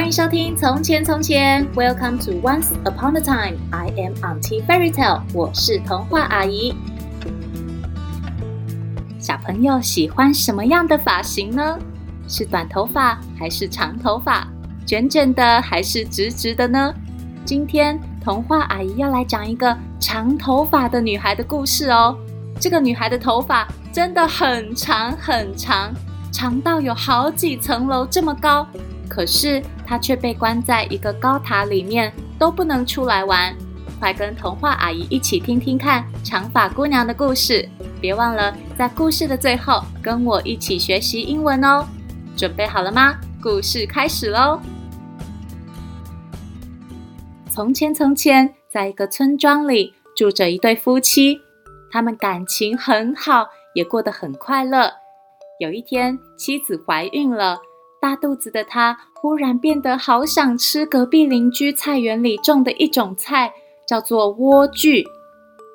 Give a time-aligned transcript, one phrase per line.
[0.00, 3.58] 欢迎收听《从前从前》，Welcome to Once Upon a Time。
[3.70, 6.74] I am Auntie Fairy Tale，我是童话阿姨。
[9.18, 11.78] 小朋友喜欢什么样的发型呢？
[12.26, 14.48] 是短头发还是长头发？
[14.86, 16.94] 卷卷的还是直直的呢？
[17.44, 22.16] 今天童话阿姨要来讲一个长头发的女孩的故事哦。
[22.58, 25.92] 这个女孩的头发真的很长很长，
[26.32, 28.66] 长到有好几层楼这么高。
[29.10, 33.52] 可是他却被关在一个高塔里面，都不能出来玩。
[33.98, 37.68] 快跟童话阿姨一起听听看长发姑娘的故事！
[38.00, 41.84] 别忘了在故事的最后跟我一起学习英文哦。
[42.36, 43.18] 准备好了吗？
[43.42, 44.60] 故事开始喽！
[47.50, 51.40] 从前，从前，在一个村庄里住着一对夫妻，
[51.90, 54.92] 他们感情很好，也过得很快乐。
[55.58, 57.58] 有一天，妻子怀孕了。
[58.00, 63.52] 大肚子的她忽然变得好想吃隔壁邻居菜园里种的一种菜，
[63.86, 65.04] 叫做莴苣。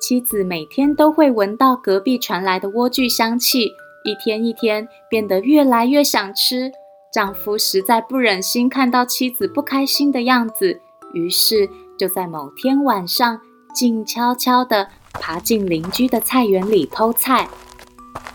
[0.00, 3.72] 妻子每天都会闻到隔壁传来的莴苣香气，
[4.04, 6.70] 一天一天变得越来越想吃。
[7.12, 10.80] 丈夫实在不忍心看到妻子不开心的样子，
[11.14, 13.40] 于是就在某天晚上
[13.74, 17.48] 静悄悄地爬进邻居的菜园里偷菜。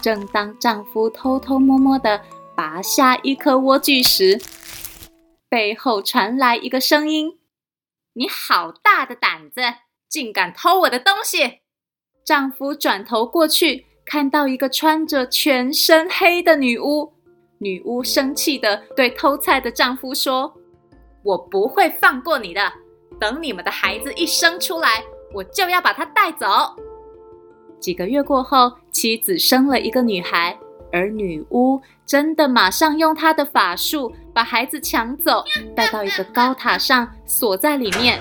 [0.02, 2.20] 正当丈夫偷偷摸摸地
[2.56, 4.40] 拔下一颗莴苣时，
[5.50, 7.40] 背后传来一个声音
[8.14, 9.62] ：“你好大的胆子，
[10.08, 11.62] 竟敢偷我的东西！”
[12.24, 17.14] 丈夫转头过去，看到一个穿着全身黑的女巫。
[17.58, 20.54] 女巫生气地对偷菜的丈夫说
[21.24, 22.72] ：“我不会放过你的，
[23.20, 26.48] 等你们的孩子一生出来，我就要把他带走。”
[27.82, 30.58] 几个月过后，妻子生了一个女孩。
[30.94, 35.44] 而女巫真的马上用她的法术把孩子抢走，
[35.76, 38.20] 带到一个高塔上锁在里面。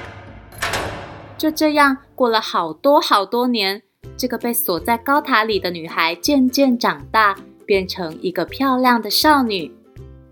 [1.37, 3.83] 就这样过了好多好多年，
[4.17, 7.37] 这个被锁在高塔里的女孩渐渐长大，
[7.67, 9.71] 变成一个漂亮的少女。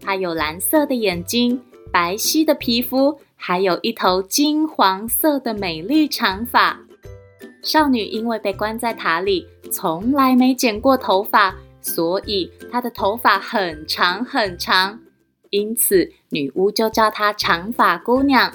[0.01, 1.61] 她有蓝色的眼睛、
[1.93, 6.81] 白皙的皮肤，还有一头金黄色的美丽长发。
[7.63, 11.55] 少女因为被关在塔里，从来没剪过头发。
[11.81, 15.01] 所以她的头发很长很长，
[15.51, 18.53] 因此女巫就叫她长发姑娘。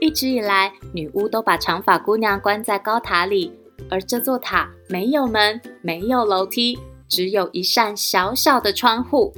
[0.00, 3.52] 一直以来，女巫都把长发姑娘关在高塔里，
[3.90, 9.32] 而这座塔没有门，没有楼梯，只有一扇小小的窗户。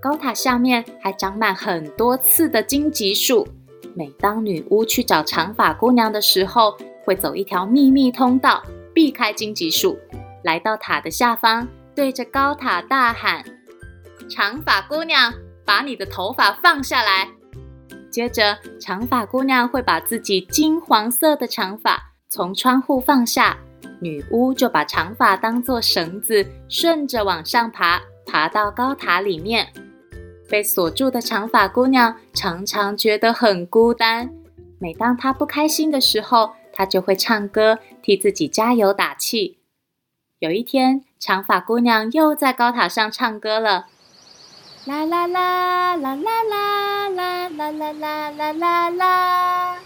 [0.00, 3.46] 高塔下面还长满很多刺的荆棘树。
[3.94, 8.62] 每当女巫去找长发姑娘的时候，会走一条秘密通道，
[8.94, 9.98] 避开荆棘树，
[10.44, 11.66] 来到塔的下方。
[11.98, 13.42] 对着高塔大喊
[14.30, 17.28] ：“长发姑娘，把你的头发放下来。”
[18.08, 23.58] 接着，长发姑娘会把自己金黄色的长发从窗户放下，
[24.00, 29.72] 女巫就把长发当作绳子，顺着往上爬，爬到高塔里面。
[30.48, 34.30] 被锁住的长发姑娘常常觉得很孤单。
[34.78, 39.58] 每当她不开心的时候，她就会唱歌，替自己加油打气。
[40.38, 43.86] 有一天，长发姑娘又在高塔上唱歌了，
[44.84, 49.78] 啦啦啦啦啦啦啦啦啦啦啦啦啦。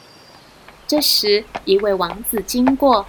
[0.86, 3.06] 这时，一位王子经过，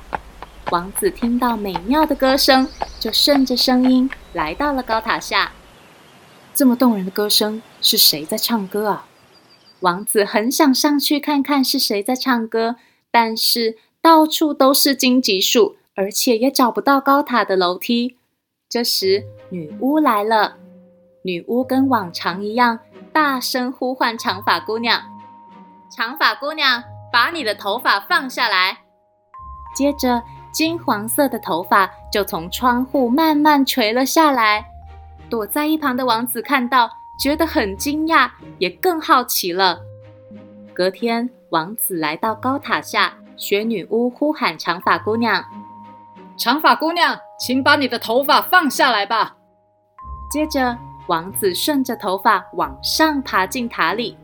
[0.71, 5.51] 王子听到美妙的歌声，就顺着声音来到了高塔下。
[6.55, 9.05] 这么动人的歌声，是谁在唱歌啊？
[9.81, 12.77] 王子很想上去看看是谁在唱歌，
[13.11, 15.75] 但是到处都是荆棘树。
[15.95, 18.17] 而且也找不到高塔的楼梯。
[18.69, 20.57] 这时，女巫来了。
[21.23, 22.79] 女巫跟往常一样，
[23.13, 25.01] 大声呼唤长发姑娘
[25.95, 28.79] ：“长发姑娘，把你的头发放下来。”
[29.75, 34.65] 接着，金黄色的头发就从窗户慢慢垂了下来。
[35.29, 36.89] 躲在一旁的王子看到，
[37.19, 39.79] 觉得很惊讶，也更好奇了。
[40.73, 45.43] 隔天，王子来到高塔下，学女巫呼喊长发姑娘。
[46.35, 49.35] 长发姑娘，请把你的头发放下来吧。
[50.31, 50.75] 接着，
[51.07, 54.17] 王子顺着头发往上爬进塔里。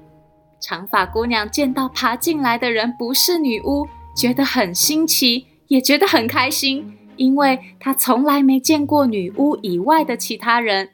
[0.59, 10.89] 长发姑娘见到爬进来的人不是女巫，觉得很新奇，也觉得很开心，因为她从来没见过女巫以外的其他人。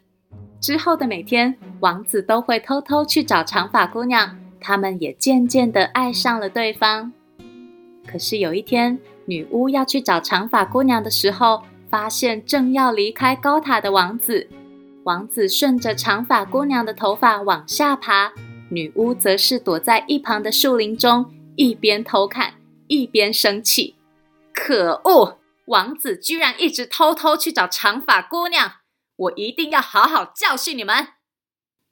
[0.60, 7.14] 之后的每天，王子都会偷偷去找长发姑娘，他们也渐渐地爱上了对方。
[8.06, 14.48] 可是有一天，女巫要去找长发姑娘的时候，发现正要离开高塔的王子。
[15.04, 18.32] 王子顺着长发姑娘的头发往下爬，
[18.70, 22.56] 女巫则是躲在一旁的树林中，一边偷看
[22.88, 23.96] 一边生气。
[24.54, 25.40] 可恶！
[25.68, 28.74] 王子居然一直偷偷去找长发姑娘，
[29.16, 31.08] 我一定要好好教训你们！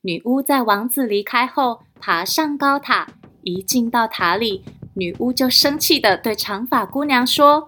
[0.02, 3.08] 女巫在王子离开后，爬上高塔，
[3.42, 4.64] 一进到塔里，
[4.96, 7.68] 女巫就生气地对长发姑娘说：“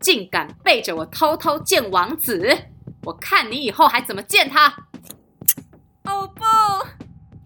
[0.00, 2.56] 竟敢背着我偷偷见王子，
[3.04, 4.68] 我看你以后还怎么见他！”
[6.04, 6.42] 哦不！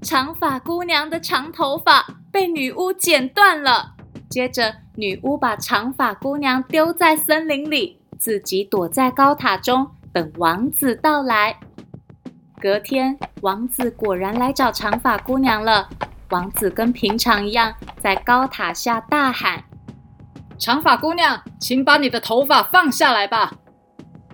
[0.02, 3.94] 长发姑娘的长头发被女巫剪断了。
[4.28, 11.58] 接着，女巫把长发姑娘丢在森林里，自己躲在高塔中等王子到来。
[12.60, 15.88] 隔天，王子果然来找长发姑娘了。
[16.30, 19.62] 王子跟平常一样，在高塔下大喊
[20.58, 23.54] ：“长发姑娘，请把你的头发放下来吧！”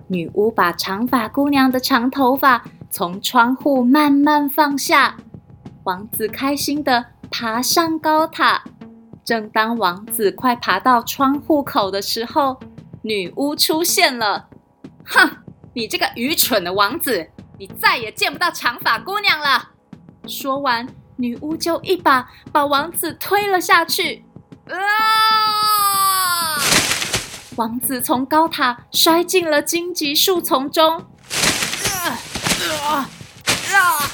[0.08, 5.16] 女巫把长发姑娘的长头发从窗户慢慢放下。
[5.84, 8.62] 王子开心地爬上高塔。
[9.24, 12.58] 正当王子快爬到窗户口的时候，
[13.02, 14.48] 女巫出现了。
[15.04, 15.30] 哼，
[15.74, 17.28] 你这个愚蠢的王子，
[17.58, 19.70] 你再也见不到长发姑娘了。
[20.26, 20.86] 说完，
[21.22, 24.24] 女巫就一把把王子推了下去。
[24.68, 24.74] 啊！
[27.54, 30.96] 王子从高塔摔进了荆棘树丛中。
[30.96, 32.18] 啊！
[32.84, 33.08] 啊！
[33.72, 34.10] 啊！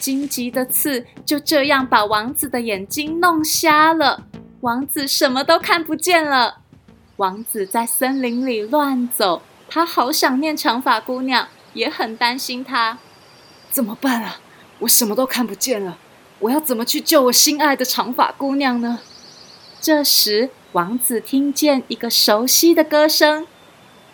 [0.00, 4.24] 荆棘的刺就这样把王子的眼睛弄瞎了，
[4.62, 6.56] 王子什么都看不见了。
[7.16, 12.98] 王子在森林里乱走，他好想念长发姑娘，也很担心她。
[13.70, 14.40] 怎么办啊？
[14.80, 15.96] 我什么都看不见了，
[16.40, 19.00] 我要怎么去救我心爱的长发姑娘呢？
[19.80, 23.46] 这时，王子听见一个熟悉的歌声：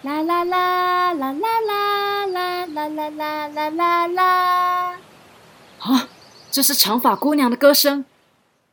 [0.02, 4.98] 啦啦啦啦啦啦啦啦啦啦啦啦啦。
[5.80, 6.08] 啊！
[6.50, 8.04] 这是长发姑娘的歌声。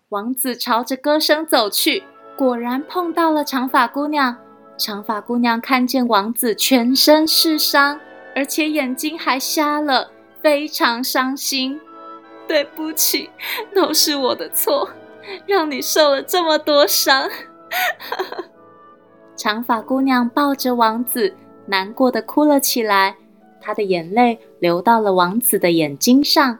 [0.10, 2.04] 王子朝着歌声走去，
[2.36, 4.38] 果然碰到了长发姑娘。
[4.78, 8.00] 长发姑娘看见王子全身是伤，
[8.36, 10.12] 而且眼睛还瞎了，
[10.42, 11.80] 非常伤心。
[12.48, 13.30] 对不起，
[13.76, 14.90] 都是我的错，
[15.46, 17.30] 让你受了这么多伤。
[19.36, 21.36] 长发姑娘抱着王子，
[21.66, 23.16] 难过的哭了起来，
[23.62, 26.58] 她的眼泪流到了王子的眼睛上。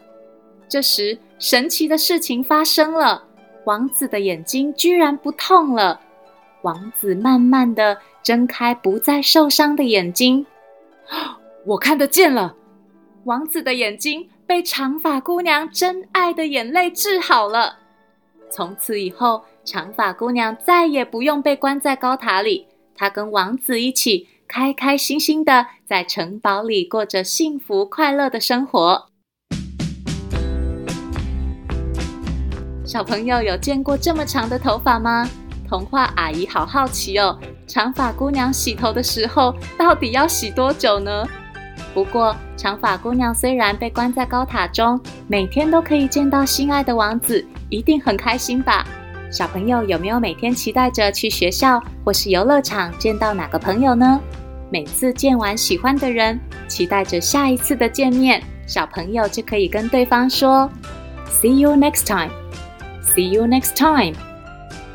[0.70, 3.24] 这时，神奇的事情发生了，
[3.64, 6.02] 王子的眼睛居然不痛了。
[6.64, 10.46] 王子慢慢的睁开不再受伤的眼睛，
[11.66, 12.56] 我看得见了。
[13.24, 17.80] 王子的眼睛被长发姑娘真爱的眼泪治好了。
[18.50, 22.66] 从此以后，长发姑娘再也不用被关在高塔里，
[22.96, 29.10] 她跟王子一起开开心心地在城堡里过着幸福快乐的生活。
[32.86, 35.30] 小朋友有见过这么长的头发吗？
[35.68, 41.28] 童话阿姨好好奇哦，长发姑娘洗头的时候到底要洗多久呢？
[41.94, 48.86] 不过长发姑娘虽然被关在高塔中，每天都可以见到心爱的王子，一定很开心吧？
[49.32, 54.20] 小朋友有没有每天期待着去学校或是游乐场见到哪个朋友呢？
[54.70, 60.70] 每次见完喜欢的人，期待着下一次的见面，小朋友就可以跟对方说
[61.30, 62.32] ：“See you next time。”
[63.16, 64.14] See you next time.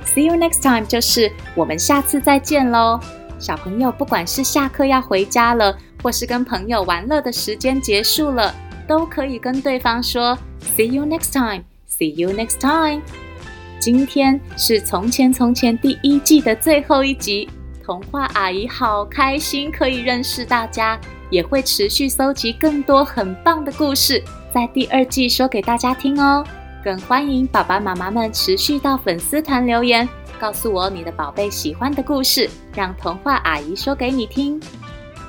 [0.05, 3.01] See you next time 就是我们下次再见喽。
[3.39, 8.55] 小朋友，不管是下课要回家了，或是跟朋友玩乐的时间结束了，
[8.89, 10.37] 都可以跟对方说
[10.77, 11.65] See you next time.
[11.89, 13.03] See you next time.
[13.79, 17.49] 今天是《从前从前》第一季的最后一集，
[17.85, 20.99] 童话阿姨好开心可以认识大家，
[21.31, 24.23] 也会持续搜集更多很棒的故事，
[24.55, 26.45] 在第二季说给大家听哦。
[26.85, 30.09] 更欢迎爸爸妈妈们持续到粉丝团留言，
[30.41, 34.61] 告诉我你的宝贝喜欢的故事，让童话阿姨说给你听。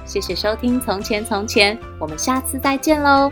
[0.06, 3.32] 谢谢收听《从前从前》，我们下次再见喽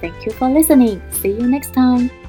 [0.00, 1.00] ！Thank you for listening.
[1.12, 2.25] See you next time.